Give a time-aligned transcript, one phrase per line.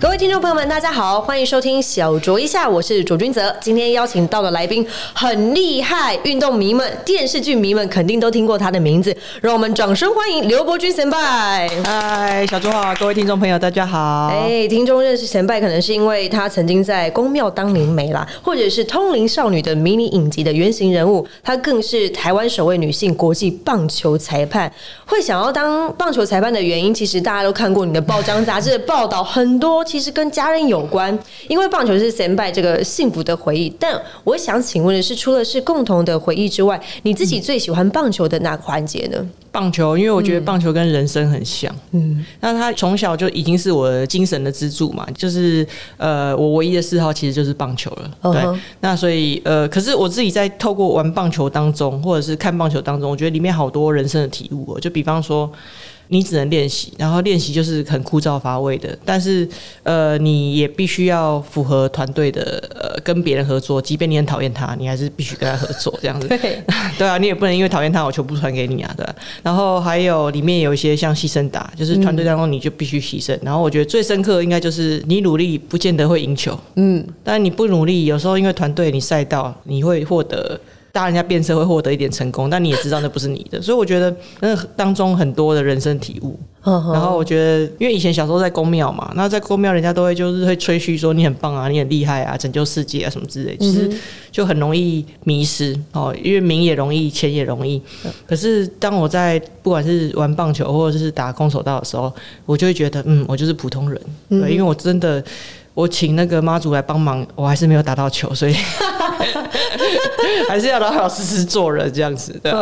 [0.00, 3.54] 各位听众朋友们，大家好，欢迎收听小酌一下，我是卓君泽。
[3.60, 11.68] 今天邀请到的来宾很厉害，运动迷们、电视剧迷们肯定都听过他的名字，让我们掌声欢迎刘伯君神拜。
[11.84, 14.28] 嗨，小卓好，各位听众朋友，大家好。
[14.28, 21.28] 哎，听众认识神拜，可能是因为他曾经在《宫庙当灵媒》啦，或者是《通灵少女》的迷你影集的原型人物。
[21.42, 24.72] 他更是台湾首位女性国际棒球裁判。
[25.04, 29.84] 会想要当棒球裁判的原因，其实大家都看过你的报章杂志的报道，很多。
[29.90, 31.18] 其实跟家人有关，
[31.48, 33.68] 因为棒球是 s a n by 这个幸福的回忆。
[33.80, 39.26] 但我想请问的是，除了是共同的回忆之外，你自己最喜欢棒球的哪个环节呢？
[39.50, 41.74] 棒球，因为我觉得棒球跟人生很像。
[41.90, 45.66] 嗯，那他从小就已经是我的精神的支柱嘛，就是
[45.96, 48.32] 呃，我唯一的嗜好其实就是棒球了。
[48.32, 54.78] 对，那所以呃，可是我自己在透过玩棒球当中，或者是看棒球当中，我觉得里面好多人生的体悟。
[54.78, 55.50] 就比方说。
[56.12, 58.98] 你只能练习，然后练习就是很枯燥乏味的。
[59.04, 59.48] 但是，
[59.84, 63.80] 呃，你也必须要符合团队的，呃，跟别人合作。
[63.80, 66.26] 即便你很讨厌他，你还是必须跟他合作，这样子。
[66.26, 66.62] 对，
[66.98, 69.14] 对啊，你也不能因为讨厌他，我球不传给你啊，对吧？
[69.42, 73.38] 然后还有里面有一些像牺牲打，就是团队当中你就必须牺牲。
[73.42, 80.60] 然后我觉得最深刻应该就是你努力不见得会赢球，嗯，但你不努力，有时候因为团队你赛道你会获得。
[80.92, 86.38] 大人家变车会获得一点成功，但你也知道那不是你的， 所以我觉得那当中很多的人生体悟。
[86.62, 93.90] 然后我觉得，因为以前小时候在公庙嘛，那在公庙人家都会就是会吹嘘说你很棒啊，你很厉害啊，拯救世界啊什么之类，其实
[94.30, 97.80] 就很容易迷失哦，因为名也容易，钱也容易。
[98.26, 102.12] 可是当我在不管是玩棒球或者是打空手道的时候，
[102.44, 105.24] 我就会觉得，嗯，我就是普通人，对，因为我真的。
[105.80, 108.54] 我请那个妈祖来帮忙，我还是没有打到球，所以
[110.46, 112.38] 还是要老老实实做人这样子。
[112.42, 112.52] 对。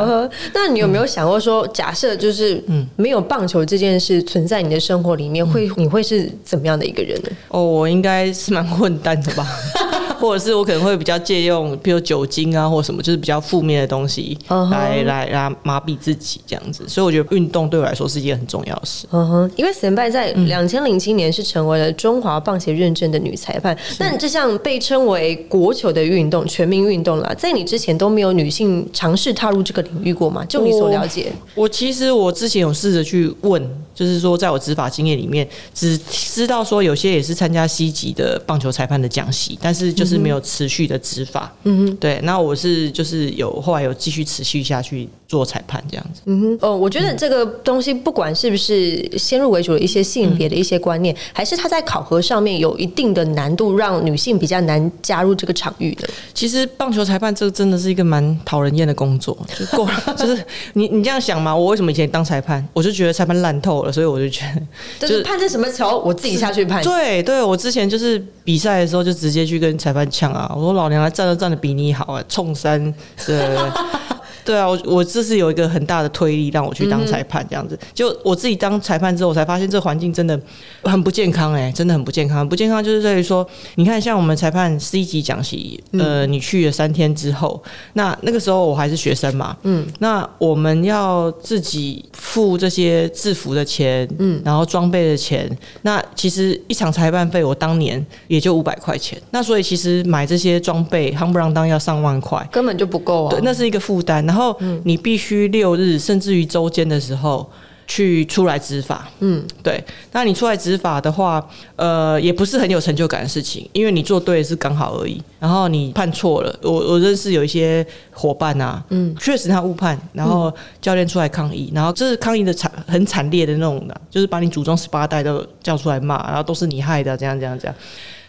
[0.55, 7.28] 那你有没有想过说，假设就是嗯，没有棒球这件事存在你的生活里面，会你会是怎么样的一个人呢？
[7.49, 9.45] 哦，我应该是蛮混蛋的吧。
[10.19, 14.37] 或者是我可能会比较借用，比如酒精啊，或什么，就是比较负面的东西
[14.71, 16.84] 来来来麻痹自己这样子。
[16.89, 19.07] 所以我觉得运动对我来说是一件很重要的事。
[19.11, 23.77] 嗯哼，因为神拜在两千零七年是成为了中华棒协认证的女裁判。
[23.99, 30.45] 那这项被称为国球的运动，全民运动啦，在你之前都没有女性尝试踏入这个领域过吗？
[30.47, 33.62] 就你所了解，我其实我之前有试着去问，
[33.98, 40.09] 就是说在我执法经验里面，只知道说有些也是参加 C 级的棒球裁判的讲习，但是就。
[40.09, 56.09] 是没有持续的执法，嗯哼，对，那我是就是有后来有继续持续下去做裁判这样子，嗯哼，哦，我觉得这个东西不管是不是先入为主的一些性别的一些观念，还是他在考核上面有一定的难度，让女性比较难加入这个场域的。
[56.32, 60.42] 其实棒球裁判这个真的是一个蛮讨人厌的工作，就够了， 就是
[60.72, 64.62] 你你这样想嘛，我为什么以前当裁判，我就觉得裁判烂透了，所以我就觉得
[65.06, 66.82] 就是判这什么球，我自己下去判。
[66.82, 69.99] 对对，我之前就是比赛的时候就直接去跟裁判。
[69.99, 70.49] 翻呛啊！
[70.54, 72.94] 我说老娘还站都站的比你好啊，冲三
[73.27, 73.37] 对。
[74.48, 77.78] 对啊，我我这是有一个很大的推力让我去当裁判这样子。
[77.92, 80.41] 就我自己当裁判之后，我才发现这环境真的
[80.84, 82.48] 很不健康哎，真的很不健康。
[82.48, 95.47] 不健康就是在于说，你看像我们裁判 C 级讲习，呃，你去了三天之后，那那个时候我还是学生嘛，嗯，那我们要自己付这些制服的钱，嗯，然后装备的钱。
[95.82, 99.20] 那其实一场裁判费，我当年也就五百块钱。
[99.30, 103.30] 那所以其实买这些装备，夯不啷当要上万块，根本就不够啊。
[103.30, 104.25] 对，那是一个负担。
[104.25, 107.50] 然后然后你必须六日甚至于周间的时候
[107.87, 109.82] 去出来执法，嗯，对。
[110.12, 111.43] 那你出来执法的话，
[111.76, 115.22] 呃，也不是很有成就感的事情，因为你做对是刚好而已。
[115.41, 127.75] 然后你判错了，我我认识有一些伙伴啊，嗯，确实他误判，然后教练出来抗议，然后这是抗议的惨很惨烈的那种的，就是把你祖宗十八代都叫出来骂，然后都是你害的，这样这样这样。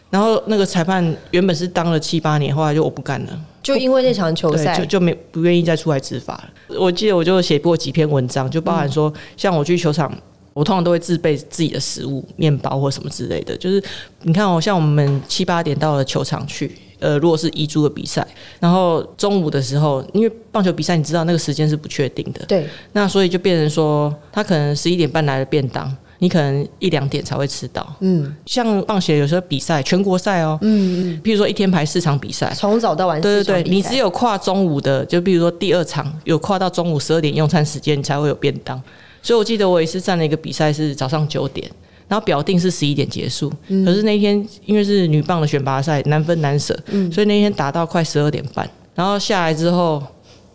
[0.09, 6.77] 然后那个裁判原本是当了七八年，后来就我不干了，就因为那场球赛，就就没不愿意再出来执法了。
[6.79, 10.11] 我记得我就写过几篇文章，就包含说，像我去球场，
[10.53, 13.55] 我通常都会自备自己的食物，面包或什么之类的。
[13.57, 13.83] 就是
[14.21, 18.25] 你看哦，像我们七八点到了球场去，呃，如果是遗珠的比赛，
[18.59, 25.95] 然后中午的时候，因为棒球比赛你知道那个时间是不确定的，对，那所以就变成说，他可能十一点半来的便当。
[26.21, 38.79] 你可能一两点才会吃到，嗯，像棒协有时候比赛，全国赛哦，嗯嗯，比如说一天排四场比赛，从早到晚，对对对，你只有跨中午的，就比如说第二场有跨到中午十二点用餐时间，你才会有便当。
[39.21, 41.69] 所以我记得我也是站了一个比赛是早上九点，
[42.07, 43.49] 然后表定是十一点结束，
[43.85, 48.69] 可是那天因为是女棒的选拔赛，难分难舍，嗯，所以那天打到快十二点半。
[48.93, 50.03] 然后下来之后，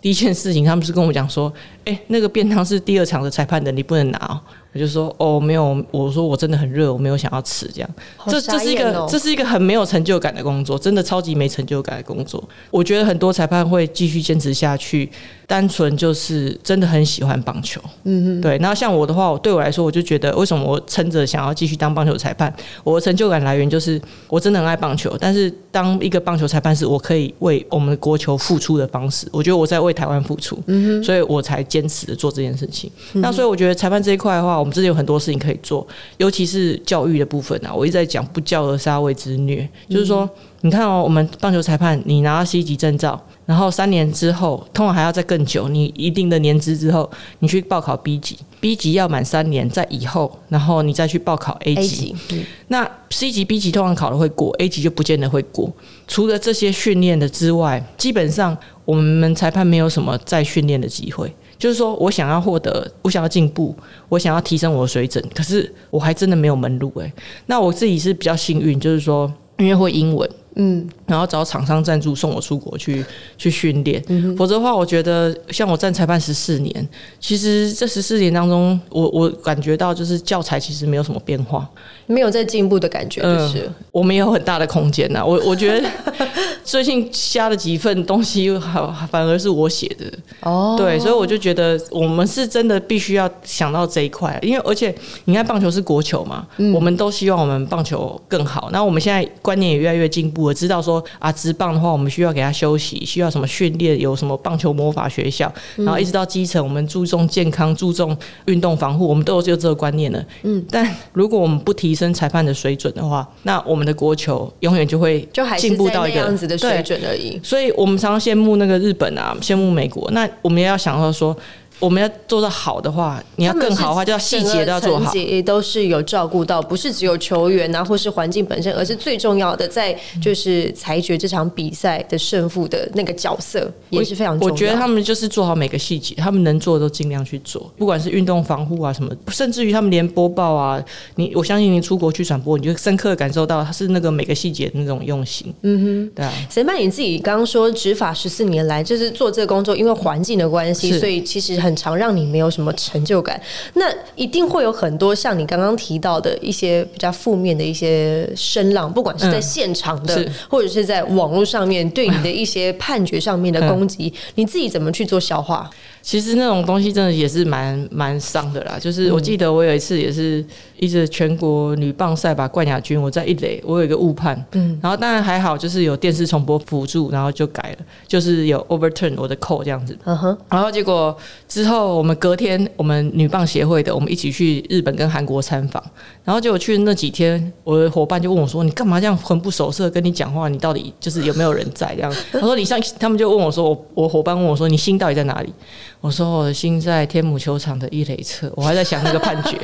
[0.02, 1.50] 第一件事情他们是跟我讲说，
[1.86, 4.40] 哎、那个便当是第二场的裁判的，你不能拿、哦。
[4.74, 7.88] 我就说哦，没有，我说我真的很热，我没有想要吃这样。
[8.16, 12.42] 好这这是一个、这是一个很没有成就感的工作，真的超级没成就感的工作。
[12.72, 15.08] 我觉得很多裁判会继续坚持下去，
[15.46, 17.80] 单纯就是真的很喜欢棒球。
[18.04, 18.56] 嗯嗯，对。
[18.58, 32.90] 然后像我的话，我对我来说，我就觉得为什么我撑着想要继续当棒球裁判，我的成就感来源就是我真的很爱棒球，但是当一个棒球裁判是我可以为我们的国球付出的方式，我觉得我在为台湾付出，嗯哼所以我才坚持的做这件事情。
[33.14, 35.86] 那所以我觉得裁判这一块的话，我们真的有很多事情可以做，
[36.16, 37.74] 尤其是教育的部分啊。
[37.74, 40.28] 我一直在讲不教而杀谓之虐，就是说，
[40.64, 51.82] 你看哦，我们棒球裁判，你拿到 C 级证照，然后三年之后，通常还要再更久，你一定的年资之后，你去报考 B 级，B 级要满三年，在以后，然后你再去报考 A 级。
[51.82, 55.70] A 级，嗯那 C 级、B 级通常考了会过，A 级就不见得会过。
[56.08, 58.56] 除了这些训练的之外，基本上
[58.86, 61.30] 我们裁判没有什么再训练的机会。
[61.58, 63.76] 就是说我想要获得，我想要进步，
[64.08, 67.12] 我想要提升我的水准，可是我还真的没有门路诶、
[67.44, 73.04] 那我自己是比较幸运，就是说因为会英文，嗯，然后找厂商赞助送我出国去
[73.36, 74.02] 去训练。
[74.08, 76.88] 嗯否则的话，我觉得像我站裁判十四年，
[77.20, 81.68] 其实这十四年当中，我我感觉到就是教材其实没有什么变化。
[82.06, 85.24] 没有在进步的感觉，就是、我们也有很大的空间呐。
[85.24, 85.88] 我我觉得
[86.62, 90.04] 最近加了几份东西，好反而是我写的。
[90.40, 98.68] 哦，对，所以我就觉得我们是真的必须要想到这一块，因为而且你看棒球是国球嘛，我们都希望我们棒球更好。
[98.70, 110.24] 那我们现在观念也越来越进步了，知道说啊，职棒的话，我们需要给他休息，需要什么训练，有什么棒球魔法学校，然后一直到基层，我们注重健康，注重运动防护，我们都有这个观念了。
[110.42, 117.40] 嗯，但如果我们不提升裁判的水准的话，那我们的国球永远就会就还是进步到一个样子的水准而已。
[117.42, 120.10] 所以我们常常羡慕那个日本啊，羡慕美国。
[120.12, 121.36] 那我们也要想到说，
[121.84, 125.12] 我们要做到好的话，你要更好的话，就要细节都要做好整个层。
[125.12, 134.52] 级都是有照顾到，不是只有球员啊，或是环境本身，而是最重要的，在就是裁决这场比赛的胜负的那个角色也是非常重要。
[134.52, 140.82] 我觉得他们就是做好每个细节，他们能做的都尽量去做，不管是运动防护啊什么，甚至于他们连播报啊，
[141.16, 145.52] 你我相信你出国去转播，你就深刻地感受到他是那个每个细节的那种用心。
[145.62, 146.32] 嗯哼，对啊。
[146.50, 153.40] 沈曼，你自己刚刚说执法十四年来，就是做这个工作，因为环境的关系，所以其实很常让你没有什么成就感。
[153.74, 153.84] 那
[154.14, 165.68] 一定会有很多像你刚刚提到的一些比较负面的一些声浪，不管是在嗯现场的，是或者是在网络上面对你的一些判决上面的攻击，你自己怎么去做消化？
[166.02, 168.78] 其实那种东西真的也是蛮蛮伤的啦。
[168.78, 170.44] 就是我记得我有一次也是
[170.78, 179.96] 一直全国女棒赛吧冠亚军，我在一垒我有一个误判，嗯，然后当然还好，就是有电视重播辅助，然后就改了，就是有 overturn 我的扣这样子。
[180.04, 181.16] 嗯哼，然后结果
[181.48, 185.82] 之后我们隔天我们女棒协会的我们一起去日本跟韩国参访，
[186.24, 190.48] 然后结果去那几天，我的伙伴就问我说：“你干嘛这样魂不守舍跟你讲话？
[190.48, 195.52] 你到底就是有没有人在这样？” 他说：“你像，他们就问我说，我我伙伴问我说，你心到底在哪里？”
[196.00, 199.56] 我说：“我的心在天母球场的一垒侧。”我还在想那个判决，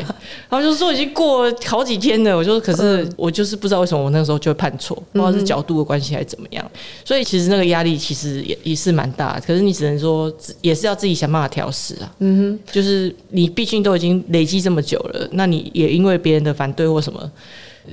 [0.48, 2.36] 然后就说已经过好几天了。
[2.36, 6.70] 我就说，可是我就是不知道为什么我那个时候就会判错，不知道是角度的关系还是怎么样。
[7.04, 12.14] 所以其实那个压力其实也也是蛮大，可是你只能说也是要自己想办法调试啊。
[12.20, 17.30] 嗯哼，就是你毕竟都已经累积这么久了，那你也因为别人的反对或什么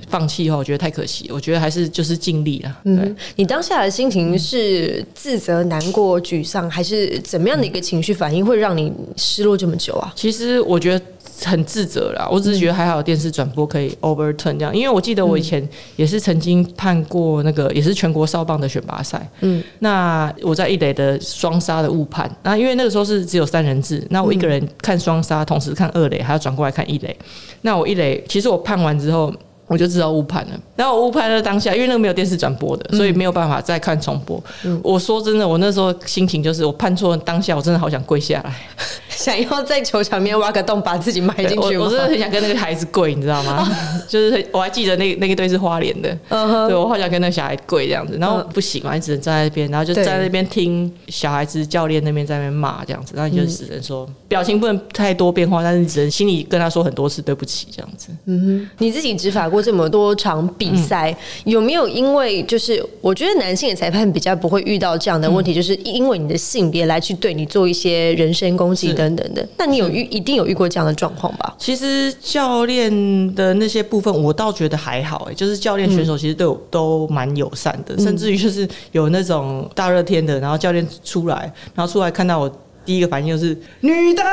[0.08, 1.29] 放弃的话，我觉得太可惜。
[1.34, 2.77] 我觉得还是就是尽力了。
[2.84, 2.94] 对。
[2.94, 10.12] 嗯，你当下的心情是自责、难过、沮丧，还是怎么样的一个情绪反应会让你失落这么久啊？
[10.15, 11.06] 其实我觉得
[11.44, 27.15] 很自责啦，我只是觉得还好电视转播可以 overturn 这样，因为我记得我以前也是曾经判过那个也是全国少棒的选拔赛，嗯，那我在一垒的双杀的误判，那因为那个时候是只有三人制，那我一个人看双杀，同时看二垒，还要转过来看一垒，
[27.62, 29.34] 那我一垒其实我判完之后。
[29.67, 34.41] 我就知道误判了，然后我误判了当下，因为那个没有电视转播的，所以没有办法再看重播。
[34.81, 38.55] 我说真的，我那时候心情就是，我判错当下，我真的好想跪下来。
[39.09, 41.77] 想要在球场面挖个洞，把自己埋进去？
[41.77, 43.67] 我我真的很想跟那个孩子跪，你知道吗？
[44.07, 58.09] 就是我还记得那那一对是花莲的，对我好想跟那个小孩跪这样子，然后不行嘛，你只能站在那边，然后就对在那边听小孩子教练那边在那边骂这样子，然后你就只能说表情不能太多变化，但是你只能心里跟他说很多次对不起这样子。
[58.25, 69.48] 嗯哼你自己执法过这么多场比赛，有没有因为就是我觉得男性的裁判比较不会遇到这样的问题，就是因为你的性别来去对你做一些人身攻击等等的。
[69.58, 71.56] 那你有遇一定有遇过这样的状况吧？
[71.58, 82.52] 其实教练的那些部分，我倒觉得还好，哎，就是教练选手其实对我都蛮友善的，甚至于就是有那种大热天的，然后教练出来，然后出来看到我。
[82.88, 84.24] 第一个反应就是女的，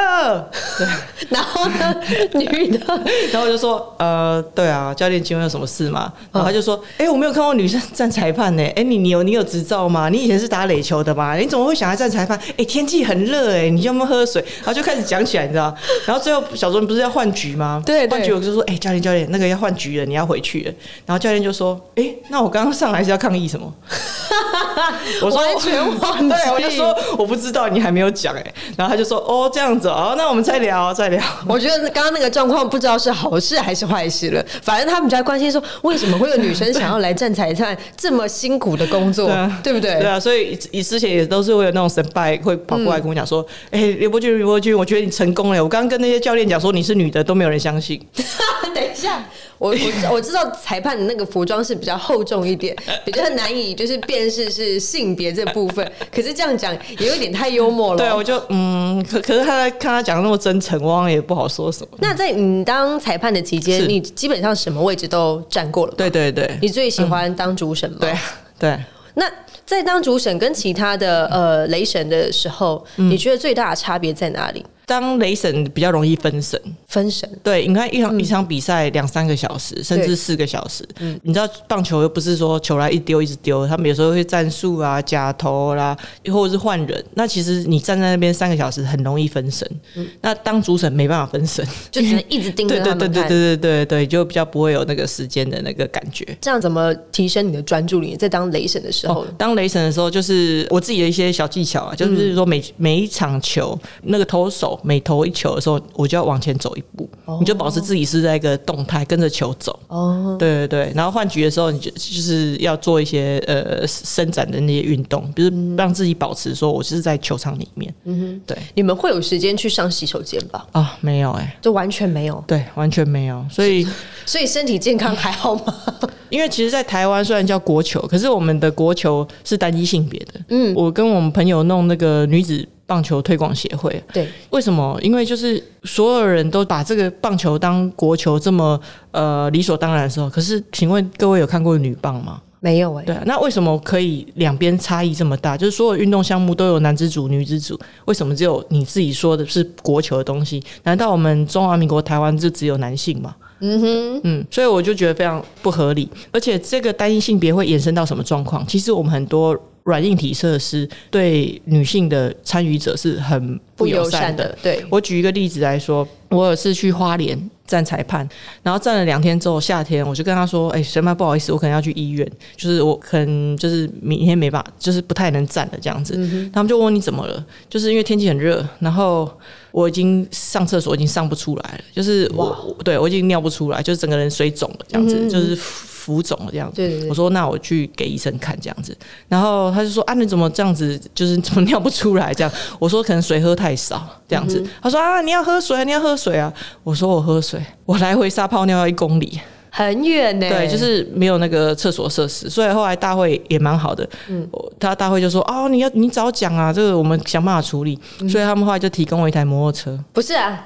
[0.78, 0.86] 对，
[1.28, 2.00] 然后呢，
[2.34, 2.78] 女的，
[3.32, 6.12] 然后我就说，呃，对啊，教练，请问有什么事吗？
[6.30, 10.08] 然后他就说，哎，我没有看过女生站裁判呢，哎，你你有你有执照吗？
[10.08, 11.34] 你以前是打垒球的吗？
[11.34, 12.40] 你怎么会想要站裁判？
[12.56, 14.40] 哎，天气很热，哎，你要不要喝水？
[14.58, 15.74] 然后就开始讲起来，你知道？
[16.06, 17.82] 然后最后小卓不是要换局吗？
[17.84, 20.72] 对，换局我就说，哎，教练教练，那个要换局了，你要回去了。
[21.04, 23.74] 然后教练就说，哎，那我刚刚上来是要抗议什么？
[25.22, 28.43] 我说完全忘记，对，我就说我不知道，你还没有讲哎。
[28.76, 34.44] 然后他就说：“哦，这样子哦，那我们再聊，再聊。”我觉得刚刚那个状况不知道是好事还是坏事了。
[34.62, 39.28] 反正他们在关心说，为什么会有女生想要来站彩站这么辛苦的工作，
[39.62, 39.94] 对不对？
[40.00, 48.00] 对啊，所以以之前也都是会有那种神拜会跑过来跟我讲说：“哎，刘伯君，刘伯君，我觉得你成功了。”我刚刚跟那些教练讲说你是女的，都没有人相信。
[48.74, 49.24] 等一下。
[49.58, 55.90] 我我我知道裁判的那个服装是比较厚重一点，比较难以就是辨识是性别这部分。
[56.12, 57.98] 可是这样讲也有点太幽默了。
[57.98, 61.96] 对，我就嗯，可可是他在看他讲那么真诚，我也不好说什么。
[62.00, 65.94] 那在你当裁判的期间，你基本上什么位置都站过了。
[65.96, 66.58] 对对对。
[66.60, 67.98] 你最喜欢当主审吗？
[68.00, 68.14] 对
[68.58, 68.78] 对。
[69.14, 69.30] 那
[69.64, 74.64] 在当主审跟其他的呃雷神的时候，你觉得最大的差别在哪里？
[74.86, 77.28] 当雷神比较容易分神，分神。
[77.42, 80.86] 对，你看一场一场比赛两三个小时，甚至四个小时。
[81.00, 85.96] 嗯，你知道棒球又不是说球来一丢一直丢，他们有时候会战术啊、假投啦，
[86.30, 87.04] 或者是换人。
[87.14, 89.68] 那其实你站在那边三个小时，很容易分神。
[89.96, 96.26] 嗯，那当主审没办法分神，就只能一直盯着 他们对对对对对对对，就比较不会有那个时间的那个感觉。
[96.40, 98.14] 这样怎么提升你的专注力？
[98.16, 104.73] 在当雷神的时候，当雷神的时候，就是我自己的一些小技巧啊，就是说每每一场球那个投手。
[104.82, 109.78] 每投一球的时候，我就要往前走一步，你就保持自己是在一个动态，跟着球走。
[109.88, 110.92] 哦，对对对。
[110.94, 117.94] 然后换局的时候，你就就是要做一些呃伸展的那些运动，比如让自己保持说，我是在球场里面。
[118.04, 118.58] 嗯哼，对。
[118.74, 120.66] 你们会有时间去上洗手间吧？
[120.72, 122.42] 啊，没有哎，就完全没有。
[122.46, 123.44] 对，完全没有。
[123.50, 123.86] 所以，
[124.26, 125.74] 所以身体健康还好吗？
[126.30, 130.40] 因为其实，在台湾虽然叫国球，可是我们的国球是单一性别的。
[130.48, 132.66] 嗯，我跟我们朋友弄那个女子。
[132.86, 134.98] 棒球推广协会，对，为什么？
[135.02, 138.78] 因为就是所有人都把这个棒球当国球这么
[139.10, 142.40] 呃理所当然的时候，可是，请问各位有看过女棒吗？
[142.60, 143.04] 没有哎。
[143.04, 145.56] 对啊，那为什么可以两边差异这么大？
[145.56, 150.62] 就是所有运动项目都有男子组、女子组，为什么只有你自己说的是国球的东西？
[150.82, 153.34] 难道我们中华民国台湾就只有男性吗？
[153.60, 156.08] 嗯哼，嗯，所以我就觉得非常不合理。
[156.30, 158.66] 而且这个单一性别会衍生到什么状况？
[158.66, 159.58] 其实我们很多。
[159.84, 164.56] 软硬体设施对女性的参与者是很不友善的。
[164.62, 168.26] 对我举一个例子来说，我有次去花莲站裁判，
[168.62, 172.26] 然后站了两天之后，夏天我就跟他说：“哎，审判不好意思，我可能要去医院，
[172.56, 176.14] 就是我可能就是明天没办法，就是不太能站了这样子。”
[176.50, 177.44] 他们就问你怎么了？
[177.68, 179.30] 就是因为天气很热，然后
[179.70, 185.58] 我已经上厕所已经上不出来了，就是我对我已经尿不出来，就是整个人水肿了这样子，就是。
[186.04, 188.94] 浮肿了这样子，我说那我去给医生看这样子，
[189.26, 192.52] 然后他就说啊你怎么这样子，就是怎么尿不出来这样？
[192.78, 196.52] 我说可能水喝太少这样子，他说啊你要喝水，你要喝水啊！
[196.82, 199.40] 我说我喝水，我来回撒泡尿要一公里。
[199.76, 204.08] 很远呢，对，就是没有那个厕所设施，所以后来大会也蛮好的。
[204.28, 207.98] 嗯，他大会就说：“哦，你要你早讲啊，这个我们想办法处理。”
[208.30, 209.98] 所以他们后来就提供我一台摩托车。
[210.12, 210.64] 不是啊，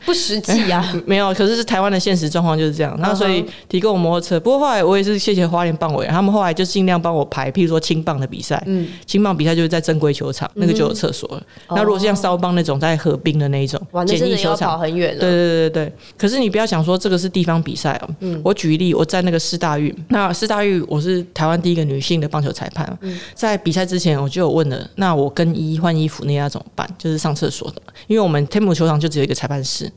[0.04, 0.84] 不实际呀。
[1.06, 2.94] 没有，可是是台湾的现实状况就是这样。
[3.00, 4.38] 那所以提供我摩托车。
[4.38, 11.42] 不过后来我也是谢谢花莲棒委，他们后来就尽量帮我排，譬如说青棒的比赛，嗯，青棒比赛就是在正规球场，那个就有厕所了。
[11.70, 15.16] 那如果像骚棒那种在河滨的那一种简易球场，很远。
[15.18, 15.92] 对对对对对。
[16.18, 18.10] 可是你不要想说这个是地方比赛哦。
[18.20, 19.30] 嗯，我举例，我在那。
[19.30, 22.98] 那个施大运，那施大运，我是台湾第一个女性的棒球裁判。
[23.32, 26.84] 在比赛之前，我就有问了，那我跟衣换衣服那要怎么办？
[26.98, 29.88] 就是上厕所的，因为我们天母球场就只有一个裁判室。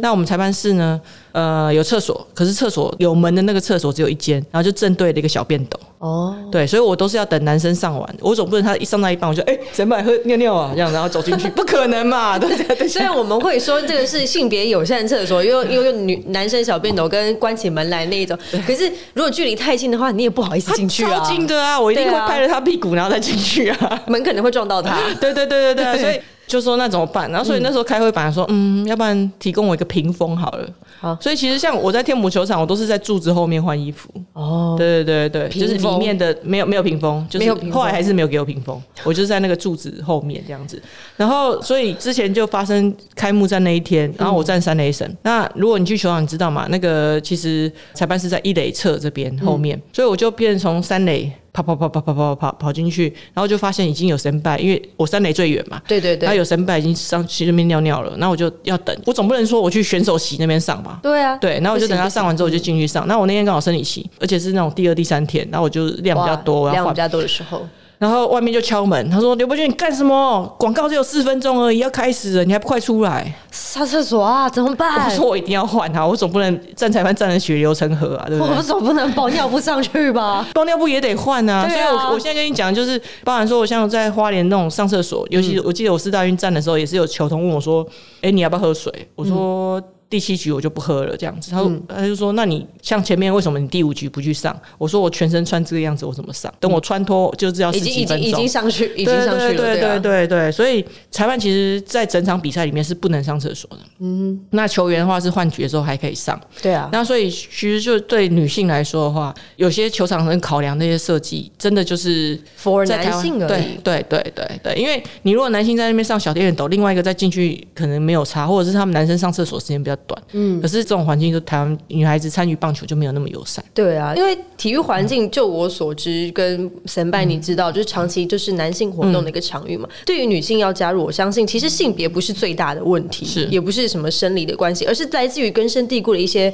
[0.00, 1.00] 那我们裁判室呢？
[1.32, 5.78] 呃，有厕所，可是厕所有门的那个厕所只有一间，然后就正对了一个小便斗。
[5.98, 10.72] 哦，对，所以我都是要等男生上完，我总不能他一上到一半，我就哎，谁买喝尿尿啊？
[10.74, 12.36] 这样然后走进去，不可能嘛？
[12.36, 12.88] 对对对。
[12.88, 21.20] 虽然我们会说这个是性别友善厕所，因为因为女男生小便斗跟关起门来那一种，可是如果距离太近的话，你也不好意思进去啊。
[21.20, 24.98] 超近的啊，我一定会拍着他屁股然后再进去啊，门可能会撞到他。
[25.20, 26.20] 对对对对对，所以。
[26.50, 27.30] 就说那怎么办？
[27.30, 30.68] 然后所以那时候开会本来说，嗯，要不然提供我一个屏风好了。
[30.98, 34.10] 好所以其实像我在天母球场，我都是在柱子后面换衣服。
[34.32, 40.82] 哦，对对对对，就是里面的没有没有屏风，就是后来还是没有给我屏风， 我就是在那个柱子后面这样子。
[41.16, 45.16] 然后所以之前就发生开幕战那一天，然后我站三垒审。
[45.22, 46.66] 那如果你去球场，你知道吗？
[46.68, 51.30] 那个其实裁判是在一垒侧这边后面，所以我就变成从三垒。
[51.52, 63.08] 跑跑跑跑跑跑跑跑进去，然后就发现已经有神拜，因为我三垒最远嘛，对对对，然后有神拜已经上去那边尿尿了，那我就要等，我总不能说我去选手席那边上吧，对啊，对，然后我就等他上完之后我就进去上。
[63.08, 67.00] 那我那天刚好生理期，而且是那种第二、第三天，那我就量比较多，量比。
[67.00, 67.66] 较多的时候，
[68.00, 70.56] 然后外面就敲门，他说：“刘伯君，你干什么？
[70.58, 75.10] 广告只有四分钟而已，要开始了，你还不快出来上厕所啊，怎么？”办 我？
[75.14, 80.46] 说：“我一定要换啊，我总不能站裁判站的血流成河啊，对不对？”我总不能包尿布上去吧？
[80.54, 87.86] 包尿布也得换啊，所以我我现在跟你讲，就是包含说，我像在花莲那种上厕所，尤其嗯我记得我四大运站的时候，也是有球童问我说
[88.22, 89.78] ：“哎、你要不要喝水？”我说。
[89.78, 91.50] 嗯第七局我就不喝了，这样子。
[91.50, 94.54] 他说，他就说，那你像前面为什么你第五局不去上？
[94.76, 96.52] 我说我全身穿这个样子，我怎么上？
[96.60, 98.50] 等我穿脱就是要十几分钟已经已经。
[98.50, 103.76] 上去，已经上去了，对对啊对对对，所以裁判其实，在整场比赛里面是不能上厕所的。
[104.00, 106.38] 嗯，那球员的话是换局的时候还可以上。
[106.60, 113.78] 对啊，那所以其实就对女性来说的话，有些球场很考量那些设计，真的就是 for 在男性而对已。
[113.84, 120.22] 对对对对，因为你如果男性在那边上小电斗，另外一个再进去可能没有差，或者是他们男生上厕所时间比较短。
[120.32, 123.64] 嗯，可是这种环境，就台湾女孩子参与棒球就没有那么友善。
[123.74, 129.88] 对啊，因为体育环境，就我所知，跟神拜你知嗯道，就是长期就是男性活动的一个场域嘛。
[130.04, 133.46] 对于女性要加入，我相信其实性别不是最大的问题，是。
[133.46, 136.52] 也不是什么生理的关系，而是来自于根深蒂固的一些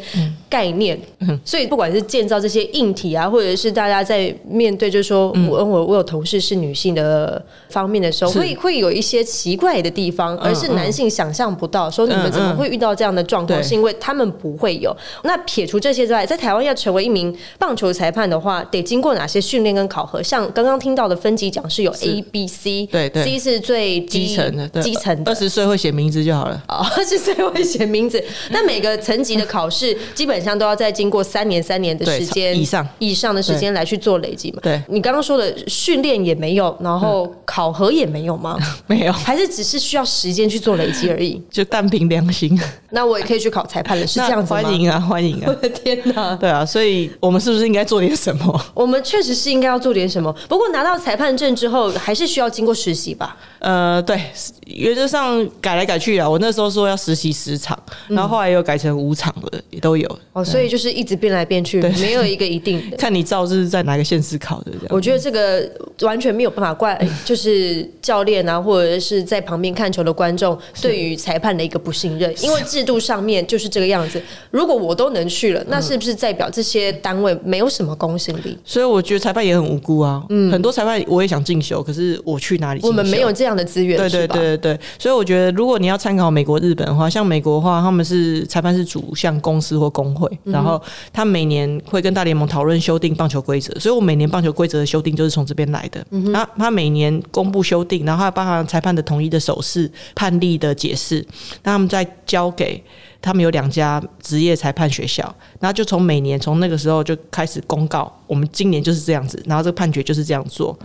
[0.48, 0.98] 概念。
[1.20, 1.38] 嗯。
[1.44, 14.94] 所以不管是建造这些硬体啊，或者是大家在面对，就是说我我我有同事是女性的方面的时候，会会有一些奇怪的地方，而是男性想象不到，说你们怎么会遇到这样的状况，对是因为他们不会有。
[15.24, 20.22] 那撇除这些之外，在台湾要成为一名棒球裁判的话，得经过哪些训练跟考核？
[20.22, 25.34] 像刚刚听到的分级奖是有 A、B、C，对对，C 是最基层的，对基层的二。
[25.34, 26.62] 十岁会写名字就好了。
[26.68, 34.60] 哦，二十岁会写名字， 那每个层级的考试基本上都要再经过三年、三年的时间以上以上的时间来去做累积嘛。
[34.62, 38.58] 对你刚刚说的训练也没有，然后考核也没有吗？
[38.86, 41.40] 没有，还是只是需要时间去做累积而已？
[41.50, 42.58] 就但凭良心，
[42.90, 44.62] 那我也可以去考裁判了，是这样子吗？
[44.62, 45.58] 欢迎啊，欢迎啊 我啊。
[45.60, 46.34] 的天哪！
[46.36, 48.60] 对啊，所以我们是不是应该做点什么？
[48.72, 53.36] 我们确实是应该要做点什么，不过拿到裁判证之后，还是需要经过实习吧？
[53.58, 54.20] 呃，对，
[54.66, 56.28] 原则上改来改去啊。
[56.28, 57.76] 我那时候说要实习十场，
[58.08, 60.18] 然后后来又改成五场了，也都有。
[60.32, 62.96] 哦，所以就是一直变来变去，没有一个一定的。
[62.98, 64.86] 看你照是在哪个县市考的这样。
[64.90, 65.68] 我觉得这个
[66.02, 74.22] 完全没有办法怪，就是教练啊，或者是在旁边看球的观众对于裁判的一个不信任，因为制度上面就是这个样子。
[74.50, 78.58] 如果我都能去了，那是不是代表这些单位没有什么公信力？
[78.64, 80.24] 所以我觉得裁判也很无辜啊。
[80.28, 82.80] 嗯很多裁判我也想进修，可是我去哪里？
[82.82, 90.80] 我们没有这样的资源，对对对对对，所以我觉得如果你要参考美国、日本的话，像美国的话，他们是裁判是主向公司或工会，然后
[91.12, 96.04] 他每年会跟大联盟讨论修订棒球规则，所以我每年棒球规则的修订就是从这边来的。
[96.32, 101.24] 他他每年公布修订，然后还包含裁判的统一的手势、判例的解释，
[101.62, 102.82] 那他们再交给。
[103.26, 105.24] 他们有两家职业裁判学校，
[105.58, 110.76] 然后就从每年从那个时候就开始公告，我们今年就是这样子，然后这个判决就是这样做，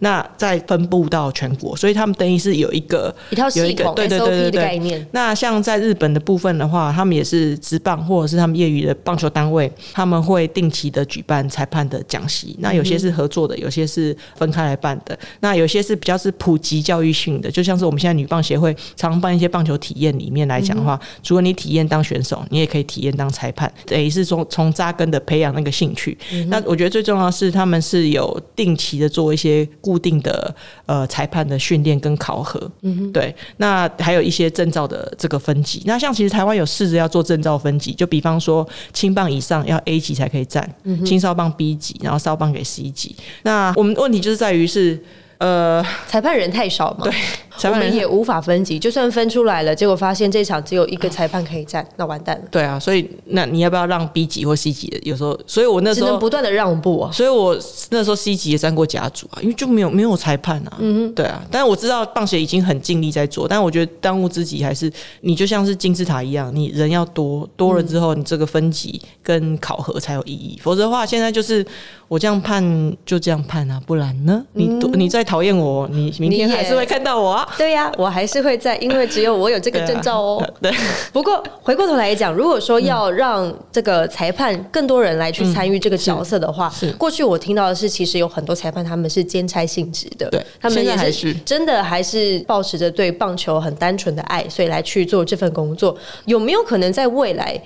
[0.00, 5.06] 那再分布到全国，所以他们等于是有一个一套有系统一个对对的概念。
[5.12, 12.56] 那像在日本的部分的话，他们也是职棒或者是他们业余的棒球单位，他们会定期的举办裁判的讲习。
[12.60, 15.18] 那有些是合作的，有些是分开来办的。
[15.40, 26.16] 那有些是比较是普及教育性的，就像是我们现在女棒协会常办一些棒球体验里面来讲的话，除了你体验当选手，你也可以体验当裁判，等于是从从扎根的培养那个兴趣。
[26.48, 30.54] 那我觉得最重要的是，他们是有定期的做一些固定的
[30.86, 32.70] 呃裁判的训练跟考核。
[33.12, 35.82] 对，那还有一些证照的这个分级。
[35.86, 40.68] 那像其实台湾有试着要做证照分级，就比方说轻棒以上要 A 级才可以站，
[41.06, 43.14] 轻少棒 B 级，然后少棒给 C 级。
[43.44, 45.02] 那我们问题就是在于是。
[45.40, 47.18] 呃，裁判人太少嘛，对，裁
[47.64, 48.78] 我们也无法分级。
[48.78, 54.98] 就算分出来了，结果发现这场只有一个裁判可以站，那完蛋了，对啊，所以那你要不要让 B 级或 C 级的？
[55.02, 57.10] 有时候，所以我那时候只能不断的让步啊。
[57.12, 57.56] 所以我
[57.90, 61.42] 那时候 C 级也站过甲组啊，因为就没有没有裁判啊，嗯对啊。
[61.50, 64.90] 但是我知道棒协已经很尽力在做，但我觉得当务之急还是
[65.22, 70.58] 你就像是金字塔一样，你人要多多了之后，你这个分级跟考核才有意义。
[70.62, 71.64] 否则的话，现在就是
[72.08, 72.62] 我这样判
[73.04, 80.48] 就这样判啊，不然呢，你多你再讨厌我，你明天还是会看到我啊，对呀、我还是会在，因为只有我有这个证照哦。
[80.60, 80.72] 对，
[81.12, 95.96] 不过回过头来讲，如果说要让这个裁判更多人来去参与这个角色的话，嗯是过去我听到的是，其实有很多裁判他们是兼差性质的，对他们也是真的还是保持着对棒球很单纯的爱，所以来去做这份工作。
[96.26, 97.60] 有没有可能在未来？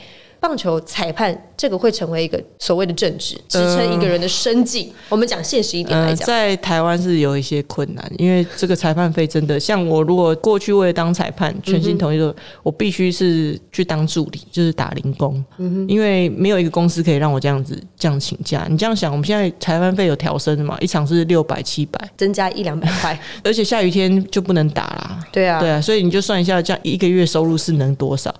[0.45, 4.93] 棒球裁判这个会成为一个所谓的政治，支撑一个人的生计。
[5.09, 15.43] 我们讲现实一点来呃，讲，在台湾是有一些困难，因为这个裁判费真的，像我如果过去为了当裁判，全心投入的，我必须是去当助理，就是打零工，
[15.89, 18.67] 因为没有一个公司可以让我这样子这样请假。
[18.69, 25.25] 你这样想，我们现在裁判费有调升的嘛，一场是六百七百，增加一两百块， 而且下雨天就不能打啦。
[25.33, 28.35] 对啊，对啊，所以你就算一下，这样一个月收入是能多少？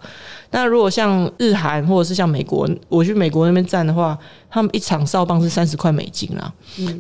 [0.51, 4.17] 那如果像日韩或者是像美国，我去美国那边站的话，
[4.51, 6.53] 他们一场哨棒是三十块美金啦。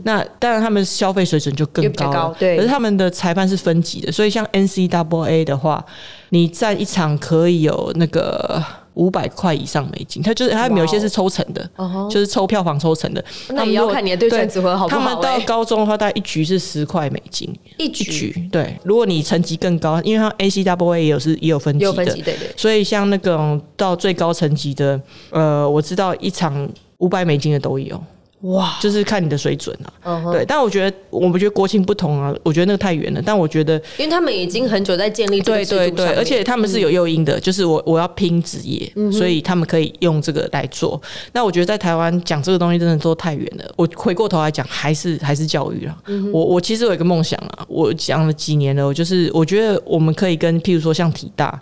[0.03, 5.85] 那当然他们消费水准就更高了，高对可是他们的裁判是分级的，所以像 NCAA 的话，
[6.31, 8.63] 你站一场可以有那个。
[8.95, 11.69] 五百块以上美金，它就是它有一些是抽成的
[12.11, 13.25] 就是抽票房抽成的。
[13.49, 15.45] 那也要看你的对战组合好不好、他们到欸。
[15.45, 18.49] 高中的话，大概一局是十块美金，一一局局。
[18.51, 22.37] 对，如果你层级更高，因为它 A C W A 也有是也有分级的对对。
[22.57, 28.01] 所以像那种到最高层级的，呃，我知道一场五百美金的都有，
[28.45, 29.93] 哇，就是看你的水准啊。
[30.05, 33.23] 嗯，对，但我觉得我们觉得国情不同啊，我觉得那个太远了。
[33.25, 41.01] 但我觉得因为他们已经很久在建立这个对对对，而且他们是有诱因的，就是我我要拼职业，所以他们可以用这个来做。
[41.33, 43.65] 那我觉得在台湾讲这个东西真的都太远了。
[43.77, 45.97] 我回过头来讲，还是还是教育啊。
[46.33, 51.59] 我我其实有一个梦想啊，我讲了几年了，我就是我觉得我们可以跟譬如说像体大。